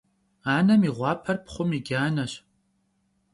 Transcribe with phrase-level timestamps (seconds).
[0.55, 2.33] Anem yi ğuaper pxhum yi caneş.